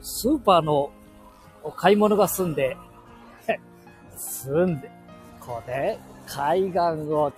[0.00, 0.90] スーパーの
[1.76, 2.76] 買い物が済んで、
[4.16, 4.90] 済んで、
[5.40, 6.78] これ、海岸
[7.12, 7.32] を、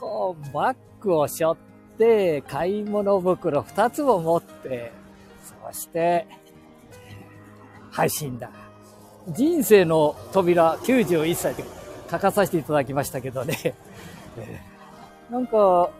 [0.00, 4.92] こう、バッグを背負って、買い物袋二つを持って、
[5.42, 6.26] そして、
[7.90, 8.50] 配信だ。
[9.28, 11.64] 人生の扉91歳で
[12.10, 13.74] 書かさせていただきましたけどね。
[15.30, 15.90] なんか、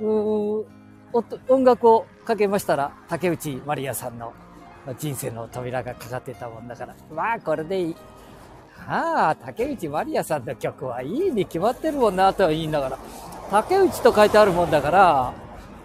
[0.00, 0.82] うーん
[1.48, 4.32] 音楽をかけましたら、竹内まりやさんの
[4.98, 7.96] 人生の扉がかかってたもんだから、まあこれでいい。
[8.88, 12.98] ああ、竹内まりやさんの曲はいいに決まってるもんなとは言いながら、
[13.50, 15.32] 竹内と書いてあるもんだから、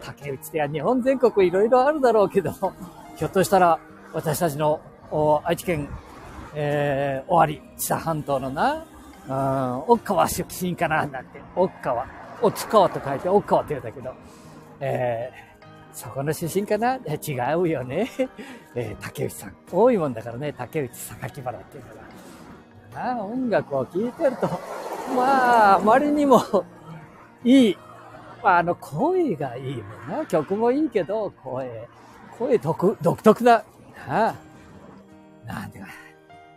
[0.01, 2.51] 竹内では日本全国いろいろあるだろうけど、
[3.15, 3.79] ひょっとしたら
[4.13, 4.81] 私たちの
[5.43, 5.87] 愛知県、
[6.55, 8.85] えー、尾張、知多半島のな、
[9.27, 12.07] うん、奥川出身かな、なんて、奥川、
[12.41, 14.13] おつ川と書いて奥川って言うんだけど、
[14.79, 15.46] えー、
[15.97, 16.97] そこの出身かな？
[16.97, 18.07] 違うよね。
[18.75, 19.55] えー、竹内さん。
[19.71, 23.13] 多いもんだからね、竹内榊原っていうのが。
[23.19, 24.47] あ音楽を聴いてると、
[25.15, 26.39] まあ、あまりにも
[27.43, 27.77] いい。
[28.43, 30.25] あの、声がいいもんな。
[30.27, 31.87] 曲もいいけど、声、
[32.37, 33.63] 声独独特な、
[34.07, 34.35] あ
[35.47, 35.87] なんてか、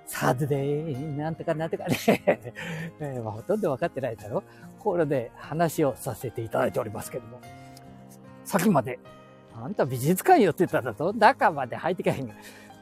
[0.04, 1.96] サードデイ、なんとかなんとかね、
[3.00, 4.42] えーまあ、ほとんど分かってないだろ
[4.78, 7.40] これで話をさせていただいておりますけども。
[8.44, 8.98] さっきまで、
[9.54, 12.32] あんた美術館寄ってただと中まで入ってかへん。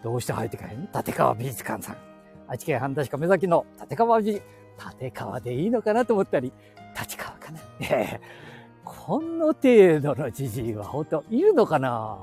[0.02, 0.88] どうして入ってかへん？
[0.94, 1.96] 立川美術館さん。
[2.46, 4.42] 愛知県半田市亀崎の立川美、立
[5.12, 6.52] 川でいいのかなと思ったり、
[6.98, 7.58] 立川かな？
[7.80, 7.86] え
[8.20, 8.20] え
[8.84, 12.18] この程度のじじいは本当いるのかな？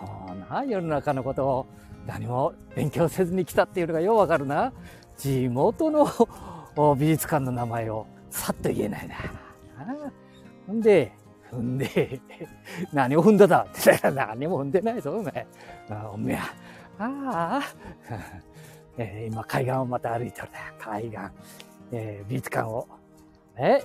[0.00, 1.66] こうな、世の中のことを
[2.06, 4.72] 何も勉強せずに来たっていうのがようわかるな。
[5.16, 6.06] 地元の
[6.96, 9.16] 美術館の名前をさっと言えないな。
[10.66, 11.12] ほんで、
[11.50, 12.20] 踏んで、
[12.92, 13.66] 何を踏んだだ？
[13.70, 15.46] って言ったら何も踏んでないぞ、お前。
[15.90, 16.38] あおめえ、
[16.98, 17.62] ああ、
[18.98, 20.58] えー、今海岸をまた歩いてるんだ。
[20.78, 21.18] 海岸、
[21.92, 22.86] えー、美術館を。
[23.56, 23.82] え？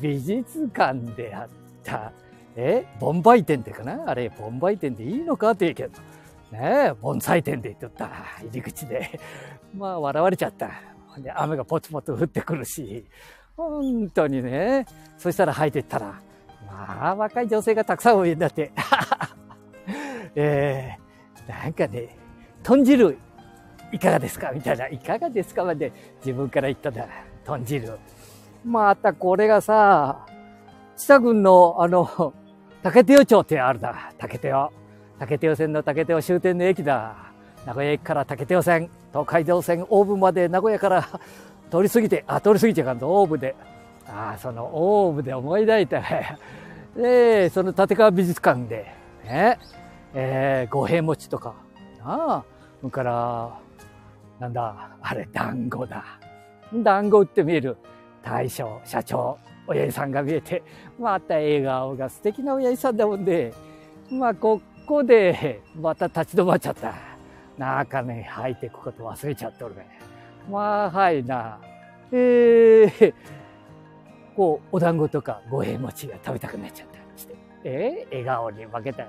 [0.00, 1.48] 美術館であっ
[1.82, 2.12] た、
[2.56, 2.84] え？
[3.00, 4.04] ボンバイ店ってかな？
[4.10, 6.00] あれ、ボンバイ店でいいのかって言うけど。
[6.52, 8.06] ね、盆栽店で言っとった。
[8.38, 9.18] 入り口で。
[9.74, 10.70] まあ、笑われちゃった。
[11.34, 13.04] 雨がポツポツ降ってくるし。
[13.56, 14.86] 本当にね。
[15.18, 16.20] そしたら入ってったら、
[16.76, 18.70] まあ、若い女性がたくさん多いんだって。
[20.34, 22.16] えー、なんかね、
[22.62, 23.16] 豚汁、
[23.92, 24.50] いかがですか？
[24.52, 24.88] みたいな。
[24.88, 25.64] いかがですか？
[25.64, 27.06] まで自分から言ったんだ。
[27.44, 27.98] 豚汁。
[28.64, 30.26] またこれがさ、
[30.96, 32.34] 知多郡のあの、
[32.82, 34.12] 竹手尾町ってあるだ。
[34.18, 34.72] 竹手尾。
[35.18, 37.14] 竹手尾線の竹手尾終点の駅だ。
[37.64, 41.02] 名古屋駅から竹手尾線、東海道線大部まで名古屋から
[41.70, 43.56] 通り過ぎて、あ、通り過ぎちゃうかんと、大部で。
[44.06, 46.00] ああ、その大部で思い出いた。
[46.96, 48.86] で、その立川美術館で、
[49.24, 49.58] ね、
[50.14, 51.54] えー、五平餅とか、
[51.98, 52.44] なあ、
[52.80, 53.58] それから、
[54.40, 56.04] なんだ、あれ、団子だ。
[56.72, 57.76] 団子売って見える
[58.22, 60.62] 大将、社長、親父さんが見えて、
[60.98, 63.52] また笑顔が素敵な親父さんだもんで、
[64.10, 66.94] まあ、ここで、また立ち止まっちゃった。
[67.58, 69.86] 中ね、入っていくこと忘れちゃっておるね。
[70.50, 71.58] まあ、はいな。
[72.12, 73.14] えー、
[74.36, 77.34] こう、お団子とか五平餅が食べたくなっちゃったりして。
[77.64, 79.06] えー、笑顔に負けた。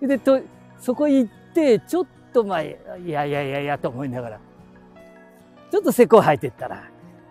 [0.00, 0.40] で、と、
[0.78, 4.40] そこ行って、ちょっと前、いやいやいやいやと思いながら、
[5.70, 6.82] ちょっとせこ入ってったら、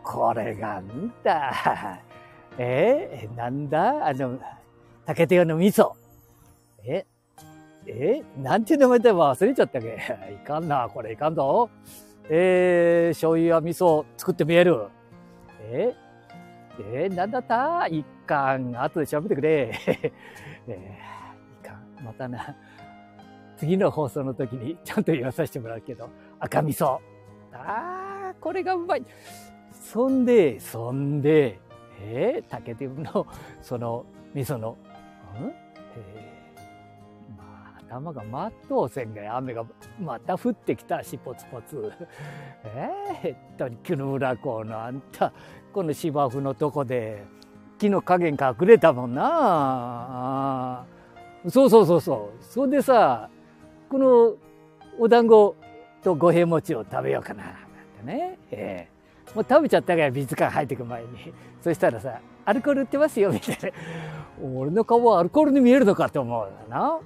[0.03, 1.99] これがんだ。
[2.57, 4.07] えー、なんだ？
[4.07, 4.39] あの、
[5.05, 5.93] 竹手屋の味噌。
[6.83, 7.05] え
[7.87, 9.97] えなんて名前だ忘れちゃったっけ
[10.33, 11.69] いかんな、これいかんぞ。
[12.29, 14.85] えー、醤油や味噌作ってみえる。
[15.63, 15.93] え
[16.87, 17.87] えー、なんだった？
[17.87, 18.73] 一巻。
[18.81, 19.71] 後で調べてくれ。
[20.67, 21.79] えー、一巻。
[22.03, 22.55] またな。
[23.57, 26.09] 次の放送の時にちゃんと言わさせてもらうけど、
[26.39, 26.97] 赤味噌。
[27.53, 29.05] あー、これがうまい。
[29.71, 31.59] そんで、そんで、
[32.01, 33.27] えー、竹手の、
[33.61, 34.77] その、味噌の、
[37.91, 39.65] 頭がまっとうせんが雨が
[39.99, 41.91] また降ってきたし、ポツポツ。
[42.63, 45.33] えー、えっと、木の裏港のあんた、
[45.73, 47.23] この芝生のとこで、
[47.77, 50.85] 木の影に隠れたもんな。
[51.49, 52.43] そうそうそうそう。
[52.43, 53.29] それでさ、
[53.89, 54.35] この
[54.97, 55.55] お団子
[56.01, 57.53] と五平餅を食べようかな、なん
[57.99, 58.39] てね。
[58.51, 59.01] えー
[59.35, 61.33] もう食べちゃったから美術館入ってく前に。
[61.61, 64.49] そしたらさ、アルコール売ってますよ、みたいな。
[64.59, 66.99] 俺の顔はアルコールに見えるのかって思うな。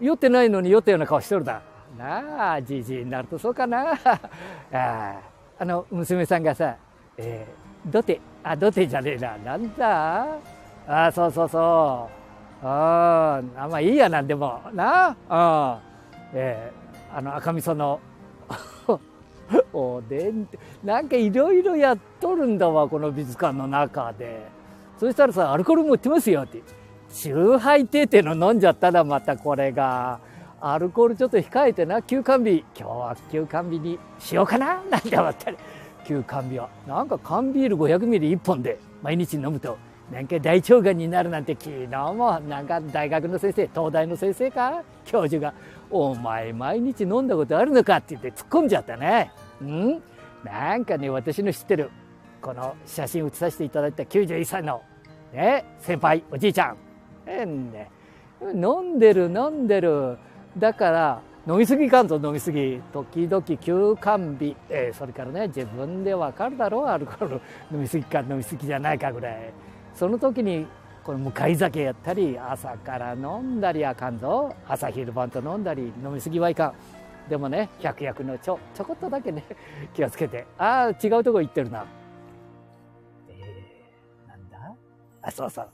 [0.00, 1.62] 酔ってないのに酔ったような顔しとるだ。
[1.98, 3.92] なあ、じじいになるとそうかな。
[4.72, 5.20] あ
[5.58, 6.76] あの、娘さんがさ、
[7.16, 9.36] えー、土手、あ、土手じゃねえな。
[9.38, 10.26] なんだ？
[10.88, 12.08] あそうそうそ
[12.62, 12.66] う。
[12.66, 14.60] ああ、まあいいや、なんでも。
[14.74, 15.78] なあ？
[16.34, 16.70] え
[17.14, 18.00] あの赤味噌の
[19.72, 24.42] おでんってなんかいろいろやっとるんだわこの美術館の中で
[24.98, 26.62] そしたらさアルコールも売ってますよって
[27.16, 30.20] 酎ハイテーテの飲んじゃったらまたこれが。
[30.58, 32.02] アルコールちょっと控えてな。
[32.02, 32.64] 休館日。
[32.78, 34.82] 今日は休館日にしようかな。
[34.90, 35.56] なんて思ったり。
[36.04, 39.76] 休館日はなんか缶ビール500ミリ1本で毎日飲むと
[40.10, 44.82] なんか大腸がんになるなんて昨日もなんか大学の先生東大の先生か？
[45.04, 45.52] 教授が
[45.90, 49.32] 「お前毎日飲んだことあるのか?」って言って突っ込んじゃったね。
[49.60, 50.02] うん？
[50.44, 51.90] なんかね私の知ってる
[52.40, 54.82] この写真写させていただいた91歳の、
[55.32, 56.76] ね、先輩おじいちゃん、
[57.26, 57.90] えーね、
[58.54, 60.18] 飲んでる飲んでる。
[60.56, 62.80] だから飲みすぎかんぞ飲みすぎ。
[62.92, 66.86] 時々休館日、えー、それからね自分でわかるだろう。
[66.86, 67.40] アルコール
[67.70, 69.52] 飲みすぎか飲みすぎじゃないかぐらい。
[69.94, 70.66] その時に
[71.04, 74.54] この向かい酒やったり朝から飲んだりあかんぞ。
[74.68, 76.74] 朝昼晩と飲んだり飲みすぎはいかん。
[77.30, 79.44] でもね百薬のちょちょこっとだけね
[79.94, 80.46] 気をつけて。
[80.58, 81.84] ああ違うとこ行ってるな。
[83.28, 84.74] えー、なんだ？
[85.22, 85.68] あそうそう。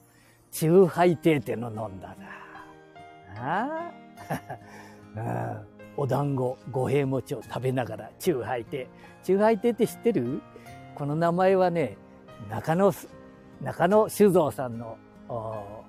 [0.52, 2.14] 酎ハイテーテの飲んだ
[3.34, 3.34] な。
[3.34, 3.90] あ
[5.16, 5.62] あ
[5.96, 8.88] お団子五平餅を食べながら酎ハイテ
[9.22, 10.40] 酎ハイテって知ってる？
[10.94, 11.96] この名前はね
[12.50, 12.92] 中野
[13.62, 14.96] 中野酒造さんの
[15.28, 15.84] こ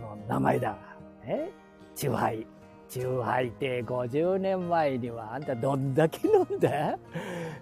[0.00, 0.76] の名前だ。
[1.24, 1.50] ね、
[1.94, 2.46] チューハイ。
[2.88, 6.98] チューハイって50年前にはあんたどんだけ飲んだ？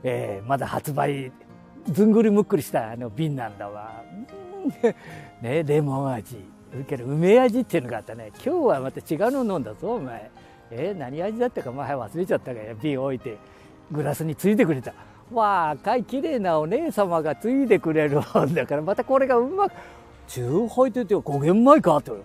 [0.03, 1.31] えー、まだ発売、
[1.87, 4.03] ずんぐりむっくりしたあの瓶なんだわ。
[5.43, 6.37] ね、レモン味。
[6.87, 8.31] けど梅味っていうのがあったね。
[8.45, 10.31] 今日はまた違うの飲んだぞ、お前。
[10.71, 13.37] え、何味だったか前忘れちゃったから瓶置いて
[13.91, 14.93] グラスについてくれた。
[15.33, 19.73] 若い綺麗なお姉様がついてくれるんだからまたこれがうまく
[20.27, 22.19] 中杯って言って5玄米かと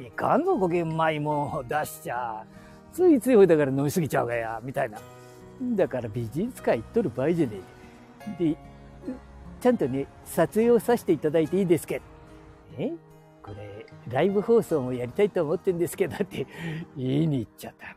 [0.00, 2.44] いかんぞ5玄米も出しちゃ
[2.92, 4.98] ついついほいだから飲みすぎちゃうがやみたいな
[5.60, 7.52] だから美術館行っとる場合じゃね
[8.40, 8.56] えで
[9.60, 11.98] ちゃんとね撮影をさせていただいていいですけ？
[11.98, 12.04] ど
[12.78, 12.92] え？
[13.42, 16.46] これライブ放送もやりたいと思ってんですけどって
[16.96, 17.92] 言いに行っちゃったま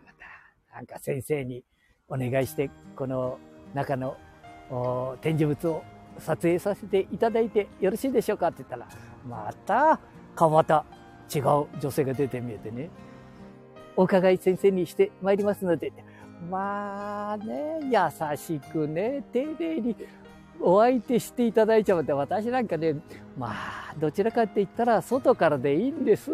[0.70, 1.64] たなんか先生に
[2.08, 3.40] お願いしてこの
[3.74, 4.16] 中の
[5.22, 5.84] 展示物を
[6.20, 8.88] 撮影させていただいてよろしいでしょうかって言ったら、
[9.28, 10.00] また、
[10.36, 10.84] 川端、
[11.34, 11.44] 違う
[11.80, 12.90] 女性が出て見えてね、
[13.96, 15.94] お伺い先生にしてまいりますので、
[16.50, 19.96] まあね、優しくね、丁寧に
[20.62, 22.96] お相手していただいちゃうって、私なんかね、
[23.38, 26.32] まあ、どちらかって言ったら外からでいいんです。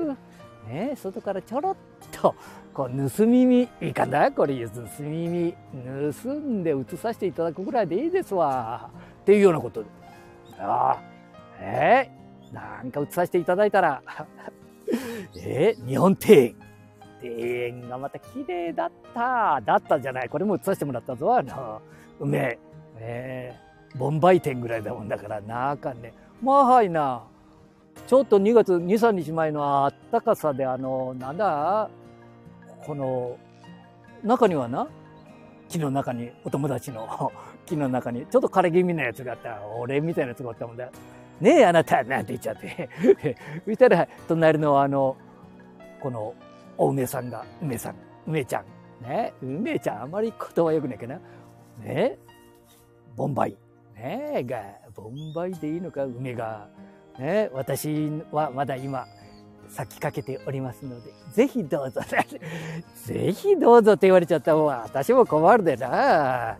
[0.67, 1.75] ね、外からちょろっ
[2.11, 2.33] と
[2.73, 4.31] こう盗み見いいかな？
[4.31, 5.55] これ盗み見
[6.23, 8.89] 盗んで移させていただくぐらいでいいですわ。
[9.21, 9.83] っていうようなこと。
[9.83, 9.89] で
[10.59, 11.01] ああ
[11.59, 14.01] えー、なんか移させていただいたら
[15.37, 16.55] えー、日本庭園。
[17.21, 19.61] 庭園がまた綺麗だった。
[19.61, 20.29] だったじゃない。
[20.29, 21.81] これも移させてもらったぞあの
[22.19, 22.57] 梅。
[22.97, 23.64] えー、
[23.97, 27.23] ボンバイ店ぐらいだもんだからなあかんねまあはいな
[28.07, 31.89] ちょっと2月2、3日前のあったかさで、あの、なんだ、
[32.85, 33.37] この、
[34.23, 34.87] 中にはな、
[35.69, 37.31] 木の中に、お友達の
[37.65, 39.59] 木の中に、ちょっと枯れ気味なやつがあった。
[39.79, 40.87] 俺みたいなやつがあったもんだ。
[41.41, 42.89] ねえ、あなたなんて言っちゃって。
[43.65, 45.15] そしたら、隣のあの、
[45.99, 46.33] この、
[46.77, 47.95] お梅さんが、梅さん、
[48.27, 48.65] 梅ちゃん。
[49.03, 49.33] ね？
[49.41, 51.19] 梅ちゃん、あまり言葉よくないかな。
[51.79, 52.17] ね？
[53.15, 53.57] ボンバイ。
[54.05, 54.61] ねえ、が、
[54.93, 56.67] ボンバイでいいのか、梅が。
[57.17, 59.07] ね、私はまだ今、
[59.67, 62.01] 咲きかけておりますので、ぜひどうぞ、
[63.05, 66.55] ぜひどうぞって言われちゃった方が私も困るでな。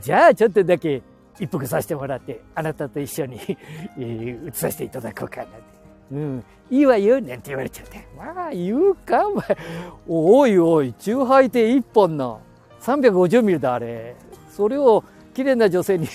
[0.00, 1.00] じゃあちょっとだけ
[1.38, 3.36] 一服させてもらって、あなたと一緒に
[3.96, 5.46] 移させていただこうかな。
[6.10, 8.04] うん、いいわよ、なんて言われちゃって。
[8.18, 9.44] まあ、言うか、お前。
[10.08, 12.40] おいおい、チューハイって一本の
[12.80, 14.16] 350ミリだ、あれ。
[14.48, 15.04] それを
[15.34, 16.06] 綺麗な女性に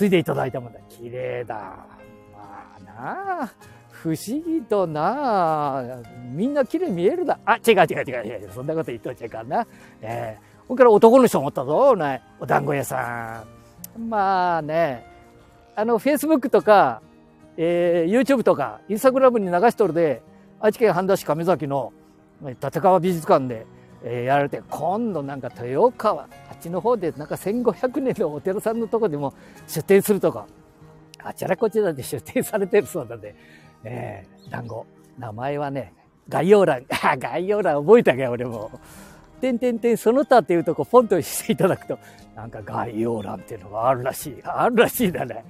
[0.00, 0.80] ついていただいたもんだ。
[0.88, 1.84] 綺麗だ。
[2.32, 3.52] まあなあ。
[3.90, 5.84] 不思議とな
[6.32, 7.38] みんな綺麗見えるだ。
[7.44, 8.50] あ、違う違う違う違う。
[8.50, 9.66] そんなこと言っといちゃいかんな。
[10.00, 13.44] えー、ほんから男の人思ったぞ、ね、お団子屋さ
[13.94, 14.08] ん。
[14.08, 15.04] まあね、
[15.76, 17.02] あの、Facebook とか、
[17.58, 20.22] えー、YouTube とか、インスタグラムに流しとるで、
[20.60, 21.92] 愛知県半田市亀崎の
[22.42, 23.66] 立川美術館で、
[24.02, 29.34] えー、やられて、今度なんか豊川、あっちの方でなんか1500年のお寺さんのとこでも
[29.66, 30.46] 出店するとか、
[31.22, 33.34] あちらこちらで出店されてるそうなんで、
[33.84, 34.86] えー、団子。
[35.18, 35.92] 名前はね、
[36.28, 36.84] 概要欄。
[37.02, 38.70] あ、概要欄覚えたか、俺も。
[39.40, 41.98] てんてんてん、その他っていうとこポンとしていただくと、
[42.34, 44.42] なんか概要欄っていうのがあるらしい。
[44.44, 45.44] あるらしいだね。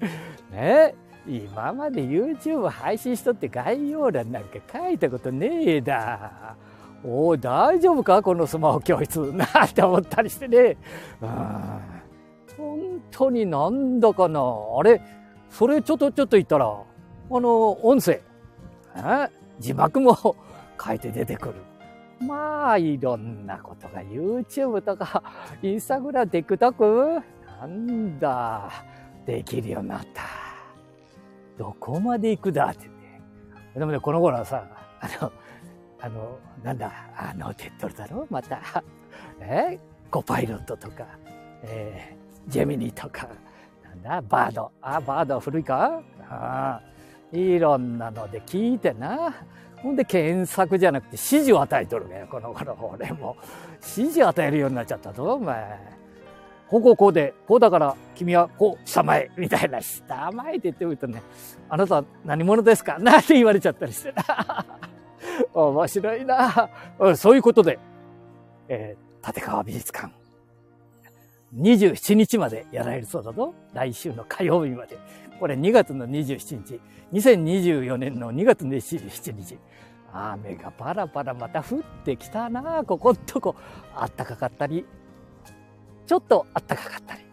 [0.50, 0.94] ね
[1.26, 6.56] 今まで YouTube 配信しとって概要欄なんか書いたことねえだ。
[7.02, 8.22] おい、大丈夫か？
[8.22, 9.20] このスマホ教室。
[9.32, 10.76] なんて思ったりしてね。
[12.56, 14.40] 本当になんだかな？
[14.78, 15.00] あれ？
[15.48, 18.20] それちょっとちょっと言ったら、あの、音声。
[18.96, 19.28] え？
[19.58, 20.16] 字幕も
[20.82, 21.54] 書いて出てくる。
[22.20, 25.22] まあ、いろんなことが YouTube とか、
[25.62, 27.22] インスタグラム、TikTok?
[27.60, 28.70] なんだ、
[29.24, 30.22] できるようになった。
[31.56, 33.22] どこまで行くだってね。
[33.74, 34.64] でもね、この頃はさ、
[35.00, 35.32] あの、
[36.02, 38.26] あの、なんだ、あの、手っ取るだろ？
[38.30, 38.82] また。
[39.40, 39.78] え？
[40.10, 41.04] コパイロットとか、
[41.62, 43.28] えー、ジェミニとか、
[43.84, 44.72] なんだ、バード。
[44.82, 46.02] あ、バード古いか？
[46.28, 46.80] あ
[47.32, 49.32] いろんなので聞いてな。
[49.76, 52.76] ほんで検索じゃなくて指示を与えとるね、この頃。
[52.98, 53.36] 俺も。
[53.76, 55.78] 指示与えるようになっちゃったぞ、お前。
[56.68, 61.22] こここうで、こうだから君はこうしたまえ、みたいな、したまえって言ってみるとね、
[61.68, 62.98] あなた何者ですか？
[62.98, 64.12] なんて言われちゃったりして。
[64.12, 64.66] な。
[65.54, 66.70] 面白いな。
[67.16, 67.78] そういうことで、
[68.68, 70.12] えー、立川美術館。
[71.56, 73.54] 27日までやられるそうだぞ。
[73.74, 74.98] 来週の火曜日まで。
[75.38, 76.80] これ2月の27日。
[77.12, 79.58] 2024年の2月27日。
[80.12, 82.84] 雨がパラパラまた降ってきたな。
[82.84, 83.56] ここんとこ。
[83.94, 84.84] あったかかったり、
[86.06, 87.29] ちょっとあったかかったり。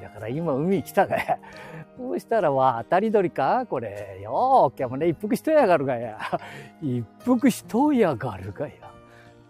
[0.00, 1.38] だから今海来たがや。
[1.96, 3.66] そうしたらわ、当たり鳥か？
[3.68, 4.20] これ。
[4.22, 6.18] よーきゃもね、一服しとやがるがや。
[6.82, 8.72] 一服しとやがるがや。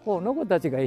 [0.05, 0.79] この子たちが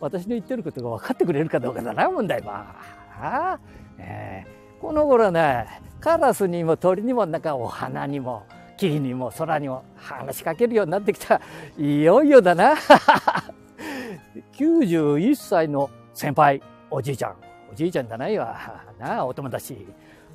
[0.00, 2.74] 私の言ってることが分かってくれるかどうかだな、問題は。
[3.20, 3.58] あ
[3.98, 5.66] えー、この頃ね、
[6.00, 8.44] カラスにも鳥にもなんかお花にも
[8.76, 11.40] 木にも空にも話しかけるようになってきた。
[11.78, 12.74] いよいよだな。
[14.52, 17.45] 91歳の先輩、おじいちゃん。
[17.76, 18.56] じいちゃんじゃないわ。
[18.98, 19.86] なあ、お友達。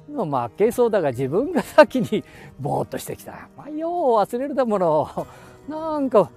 [0.08, 2.24] まあ、けそうだが自分が先に
[2.60, 3.50] ぼーっとしてきた。
[3.58, 5.28] まあ、よう忘れるだもの。
[5.68, 6.30] なんか、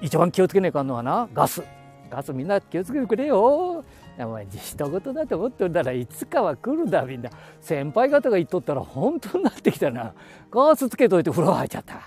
[0.00, 1.62] 一番気をつけねえかんのはな、ガス。
[2.10, 3.84] ガスみんな気をつけてくれよ。
[4.18, 7.30] お前、人事だと思ってんだらいつかは来るんだ、みんな。
[7.60, 10.14] 先輩方が言っとったら本当になってきたな。
[10.50, 11.94] ガスつけといて風呂入っちゃった。
[11.94, 12.02] わ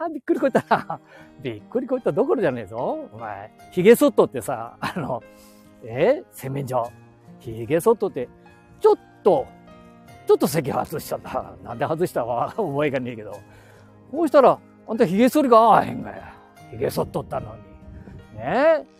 [0.00, 1.00] あ、びっくりこいたな。
[1.40, 3.08] びっくりこいたどころじゃねえぞ。
[3.12, 5.22] お前、髭剃っとってさ、あの、
[5.84, 6.24] え？
[6.32, 7.03] 洗面所。
[7.52, 8.28] 髭剃っとって、
[8.80, 9.46] ちょっと、
[10.26, 11.52] ちょっと席外しちゃった。
[11.62, 13.32] なんで外したか覚え がねえけど。
[14.10, 16.34] こうしたら、あんた髭剃りが合わへんがや。
[16.70, 18.38] 髭剃っとったのに。
[18.38, 18.84] ね？
[18.90, 18.94] え。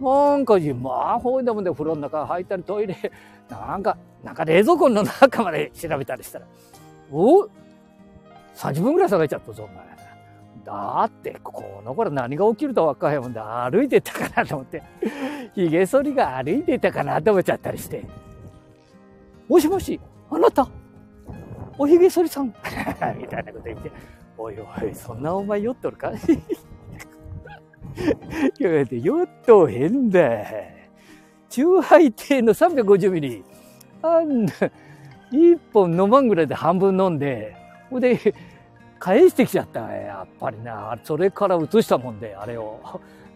[0.00, 2.96] なんか、まあ、ほいだもんで風呂の中入ったりトイレ、
[3.50, 6.46] なんか、なんか冷蔵庫の中まで調べたりしたら、
[7.10, 7.48] お
[8.54, 9.88] ?30 分ぐらい下がっちゃったぞ、お前。
[10.68, 14.82] だって、この頃何が起きると分かへんもんで、歩いてたかなと思って、
[15.56, 18.04] 髭剃りが歩いてたかなと思っちゃったりして。
[19.48, 19.98] もしもし、
[20.30, 20.68] あなた、
[21.78, 22.48] おひげ剃りさん
[23.18, 23.90] みたいなこと言って、
[24.36, 26.12] おいおい、そんなお前酔っとるか？
[28.58, 30.20] 酔っとへんだ。
[31.48, 33.42] 中杯亭の350ミリ。
[34.02, 34.52] あんな、
[35.32, 37.56] 一本飲まんぐらいで半分飲んで、
[37.88, 38.34] ほんで、
[38.98, 40.98] 返してきちゃったやっぱりな。
[41.02, 42.80] それから映したもんで、あれを。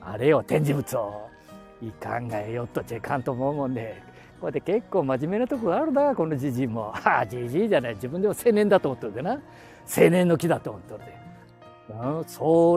[0.00, 1.28] あれを、展示物を。
[1.80, 4.02] いかんがえよっとちゃかんと思うもんで。
[4.40, 6.90] こうやって結構真面目なとこがあるな、このじじいも。
[6.92, 7.94] はあ、じじいじゃない。
[7.94, 9.32] 自分でも青年だと思ってるでな。
[9.32, 11.22] 青年の木だと思ってるで。
[11.90, 12.24] うん、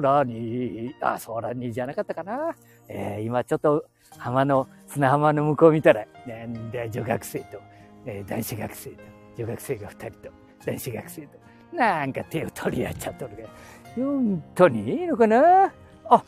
[0.02, 2.56] 空に、あ、空にじゃなかったかな。
[2.88, 3.86] えー、今ちょっと
[4.18, 7.60] 浜の、砂浜の向こう見たら、なんだ、女学生と、
[8.06, 9.04] えー、男子学生と、
[9.38, 10.30] 女学生が二人と、
[10.66, 13.50] 男子学生と、なんか手を取り合っちゃっとるが、
[13.96, 15.74] 本当にいいのかな？
[16.10, 16.24] あ、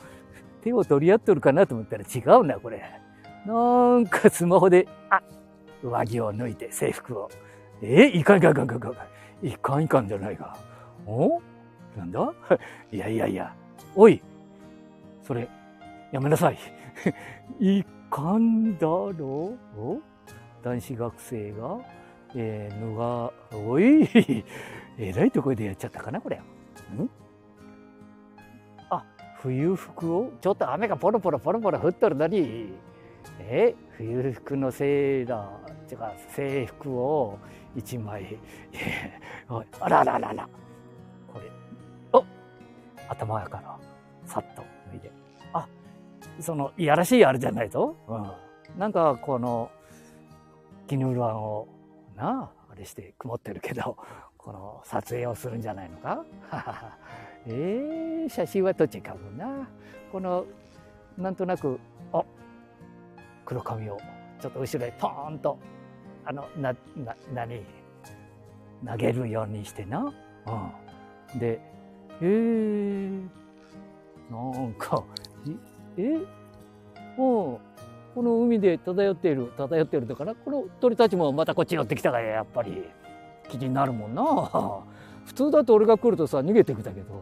[0.62, 2.84] 手を取り合っとるかなと思ったら違うな、これ。
[3.46, 3.54] な
[3.98, 5.22] んかスマホで、あ、
[5.84, 7.30] 上着を脱いで制服を。
[7.82, 8.96] えいかんいかんいかんいかんいかん。
[9.48, 10.58] いかんいかんじゃないか。
[11.06, 11.42] お？
[11.96, 12.34] なんだ？
[12.92, 13.54] いやいやいや。
[13.96, 14.22] おい
[15.24, 15.48] それ、
[16.12, 16.58] やめなさい。
[17.60, 20.02] いかんだろう？
[20.64, 21.78] 男子学生が、
[22.40, 24.08] えー、ぬが、おい
[25.00, 26.38] えらいところでやっちゃったかなこれ。
[26.38, 26.42] ん？
[28.90, 29.04] あ、
[29.38, 30.32] 冬服を？
[30.40, 32.74] ちょっと雨がポロポロポロポロ降っとるのに、
[33.40, 35.50] え冬服のせいだ。
[35.90, 37.38] 違うか、制服を
[37.76, 38.38] 一枚、
[39.80, 40.48] あらららら。
[41.34, 41.46] これ、
[42.14, 42.24] お
[43.08, 43.78] 頭やから、
[44.26, 45.12] さっと脱いで。
[45.54, 45.68] あ、
[46.40, 47.96] その、いやらしいあれじゃないぞ。
[48.08, 48.18] う
[48.76, 48.80] ん。
[48.80, 49.72] なんか、この、
[50.88, 51.68] 絹ルアンを、
[52.18, 53.96] なあ、れして曇ってるけど、
[54.38, 56.26] この撮影をするんじゃないのか？
[57.46, 59.70] えー、写真は撮っちかもな？
[60.12, 60.46] この、
[61.18, 61.80] なんとなく、
[62.12, 62.24] あ
[63.46, 63.98] 黒髪を
[64.40, 65.58] ちょっと後ろへポーンと、
[66.26, 67.64] あの、な、な、何？
[68.86, 70.14] 投げるようにしてな。
[71.34, 71.40] うん。
[71.40, 71.60] で、
[72.22, 73.30] えー、
[74.30, 75.04] なんか、
[75.98, 76.02] え
[77.18, 77.58] うん。
[78.18, 82.84] この海で漂っている、漂っているだから、この鳥たちもまたこっち寄ってきたから、やっぱり
[83.48, 84.24] 気になるもんな。
[85.24, 87.22] 普通だと俺が来るとさ、逃げてくだけど、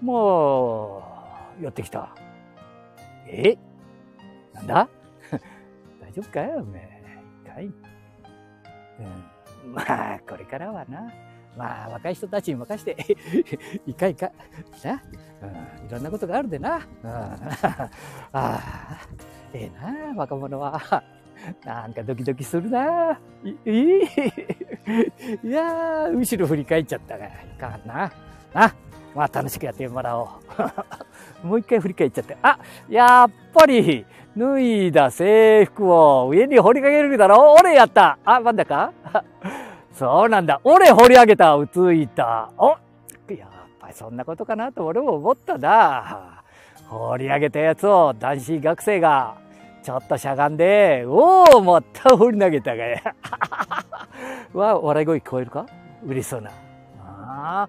[0.00, 2.14] まあ、寄ってきた。
[3.26, 3.58] え？
[4.54, 4.88] なんだ？
[6.00, 6.88] 大丈夫かよ、おめ
[7.44, 7.46] え。
[7.46, 7.66] かい？
[7.66, 7.68] う
[9.68, 9.72] ん。
[9.74, 11.12] まあ、これからはな。
[11.54, 12.96] まあ、若い人たちに任して、
[13.86, 14.32] いかいか。
[14.82, 15.02] な？
[15.82, 15.86] うん。
[15.86, 16.76] いろんなことがあるでな。
[16.76, 17.10] うん。
[17.10, 17.90] あ
[18.32, 18.60] あ、
[19.52, 20.80] ええな、若者は。
[21.64, 23.18] なんかドキドキするな。
[23.42, 24.08] い、いい？
[25.50, 28.12] やー、後ろ振り返っちゃったが、いかんな。
[28.52, 28.72] な。
[29.14, 30.28] まあ楽しくやってもらお
[31.42, 31.46] う。
[31.46, 32.36] もう一回振り返っちゃって。
[32.42, 34.04] あ、やっぱり、
[34.36, 38.92] 脱いだ制服を上に掘りかけるだろ俺やったあ、なんだか？
[39.92, 40.60] そうなんだ。
[40.62, 42.50] 俺掘り上げた、うついた。
[42.56, 43.48] おやっ
[43.80, 46.39] ぱりそんなことかなと俺も思ったな。
[46.90, 49.36] 掘り上げたやつを男子学生が
[49.82, 53.00] ちょっとしゃがんで、おおまた掘り投げたがや。
[54.52, 55.66] わ、笑い声聞こえるか？
[56.04, 56.50] 嬉しそうな。
[57.00, 57.68] あ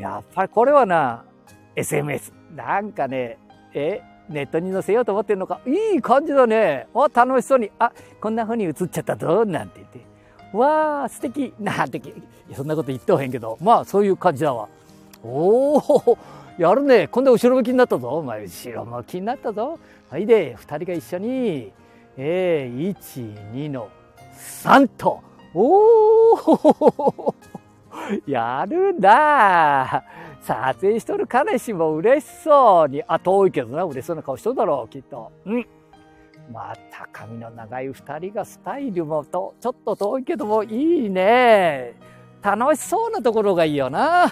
[0.00, 1.24] やっぱりこれはな、
[1.76, 2.32] SMS。
[2.56, 3.38] なんかね、
[3.74, 5.60] え、ネットに載せようと思ってんのか？
[5.66, 6.88] いい感じだね。
[6.94, 7.70] あ、楽しそうに。
[7.78, 9.44] あ、こんな風に映っちゃったぞ。
[9.44, 10.00] なんて言って。
[10.56, 11.52] わあ、素敵。
[11.60, 12.00] なんて、
[12.54, 13.58] そんなこと言っておへんけど。
[13.60, 14.68] まあ、そういう感じだわ。
[15.22, 16.18] おお、
[16.58, 17.08] やるね。
[17.08, 18.08] 今度後ろ向きになったぞ。
[18.08, 19.78] お前、後ろ向きになったぞ。
[20.08, 21.72] はいで、二人が一緒に、
[22.16, 23.88] えー、1、2の
[24.62, 25.20] 3と。
[25.54, 27.34] おお
[28.26, 30.02] やるな
[30.40, 35.32] 撮影しとる彼氏も嬉しそうに、あ、遠いけどな、嬉しそうな顔しとるだろう、きっと。
[35.46, 35.66] うん。
[36.52, 41.94] また髪の長い二人がスタイルもと、ちょっと遠いけどもいいね。
[42.42, 44.26] 楽しそうなところがいいよな。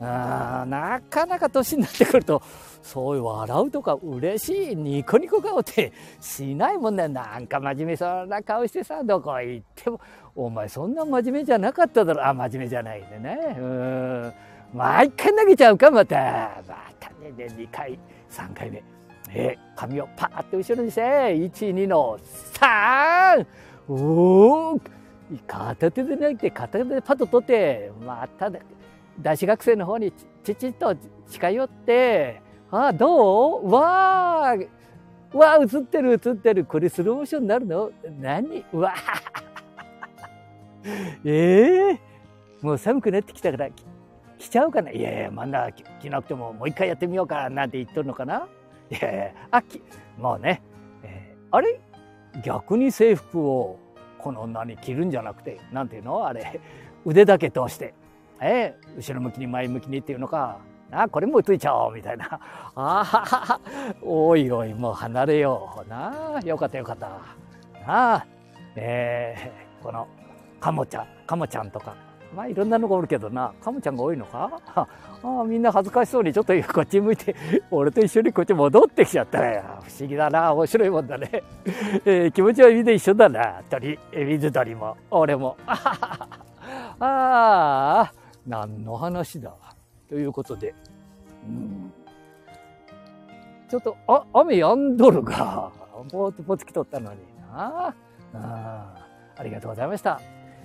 [0.00, 2.42] あなかなか年になってくると、
[2.82, 7.08] そういう笑うとか嬉しいニコニコ顔ってしないもんね。
[7.08, 10.00] なんか真面目そうな顔してさ、どこ行っても、
[10.34, 12.26] お前そんな真面目じゃなかっただろ。
[12.26, 13.56] あ、真面目じゃないでね。
[13.58, 14.32] うん。
[14.74, 16.16] 毎回投げちゃうか、また。
[16.68, 17.98] またね、ね2回、
[18.30, 18.82] 3回目。
[19.30, 22.18] え髪をパーって後ろにして、1、2の
[22.54, 23.46] 3!
[23.88, 24.80] おお
[25.46, 28.60] 片手で投げて、片手でパッと取って、またね、
[29.20, 30.12] 男子学生の方に
[30.44, 30.94] ちちっと
[31.28, 33.70] 近寄って、ああ、どう？
[33.70, 34.68] わー
[35.36, 36.64] わあ、映ってる映ってる。
[36.64, 37.90] これスローモーションになるの？
[38.20, 38.64] 何？
[38.72, 38.94] うわ
[41.24, 41.92] ええ？
[41.92, 41.98] ー、
[42.62, 43.68] もう寒くなってきたから
[44.38, 44.90] 来ちゃうかな。
[44.90, 48.46] いやいや、まだ着なくてももう一回やってみようかなんて言っとるのかな？
[48.90, 49.82] いやいや、あ、き、
[50.18, 50.62] もうね、
[51.02, 51.80] えー、あれ？
[52.44, 53.78] 逆に制服を
[54.18, 56.26] この女に着るんじゃなくて、なんていうの？
[56.26, 56.60] あれ、
[57.04, 57.94] 腕だけ通して、
[58.40, 60.58] えー、後ろ向きに前向きにっていうのか、
[60.90, 62.26] あ、これもついちゃおうみたいな。
[62.30, 62.40] あ
[62.76, 63.60] あ、
[64.02, 65.88] おいおい、もう離れよう。
[65.88, 67.08] なあ、よかったよかった。
[67.86, 68.26] なあ、
[68.76, 70.06] えー、この、
[70.60, 71.94] カモちゃん、カモちゃんとか、
[72.34, 74.60] まあいろんなのがおるけどな、カモちゃんが多いのか？
[74.74, 74.86] あ
[75.22, 77.34] あみんな恥ずかしそうにちょっとこっち向いて、
[77.70, 79.62] 俺と一緒にこっち戻ってきちゃったよ。
[79.82, 81.30] 不思議だな、面白いもんだね。
[82.04, 85.56] えー、気持ちはみんな一緒だな、鳥、水鳥も、俺も。
[85.66, 86.28] あ
[87.00, 88.12] あ、
[88.46, 89.54] 何の話だ？
[90.08, 90.74] ということで、
[91.46, 91.92] うん、
[93.68, 95.72] ちょっと、あ、雨やんどるが、
[96.12, 97.18] ぼーっとぽつきとったのに
[97.50, 97.94] な。
[98.34, 99.06] あ
[99.38, 100.20] ありがとうございました。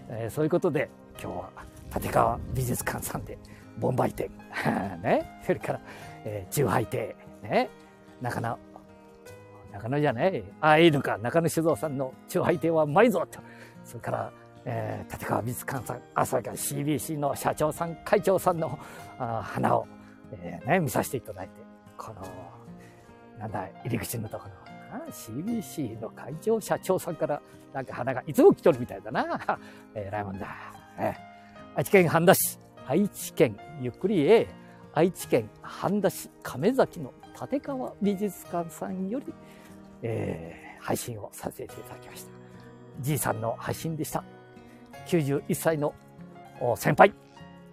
[0.10, 0.89] えー、そういうことで、
[1.22, 1.50] 今日は
[1.96, 3.38] 立川美術館さんで、
[3.80, 4.30] ボンバイ店、
[5.02, 5.82] ね、それから、
[6.24, 7.70] えー、中杯亭、ね、
[8.22, 8.58] 中野、
[9.72, 13.39] 中野じゃない、あ、いいのか、中野酒造さんの中杯亭はうまいぞと、
[13.84, 14.32] それから、
[14.65, 18.78] えー、立川美術館さん、あ、それから CBC の社長さん、会長さんの
[19.17, 19.88] あ花を、
[20.32, 21.54] えー、ね、見させていただいて、
[21.97, 22.21] この、
[23.39, 24.52] なんだ、入り口のところ、
[25.12, 27.41] CBC の会長社長さんから
[27.74, 29.60] なんか花がいつも来とるみたいだな。
[29.95, 30.47] えー、ライモンだ。
[30.97, 31.15] えー、
[31.76, 34.47] 愛知県半田市、愛知県ゆっくりへ、
[34.93, 39.34] 愛知県半田市亀崎の立川美術館さんより、
[40.02, 42.32] えー、配信をさせていただきました。
[43.00, 44.41] じいさんの配信でした。
[45.08, 45.94] 91歳の
[46.76, 47.14] 先輩、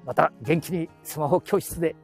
[0.04, 1.94] また元気にスマホ教室で、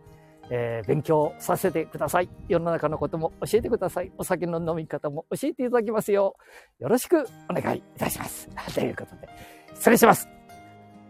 [0.50, 2.28] えー、勉強させてください。
[2.48, 4.12] 世の中のことも教えてください。
[4.18, 6.36] お酒の飲み方も教えていただきますよ
[6.80, 8.48] う、よろしくお願いいたします。
[8.74, 9.28] ということで、
[9.74, 10.28] 失礼します。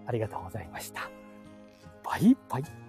[0.07, 1.03] ありがとうございました。
[2.05, 2.84] バイバイ。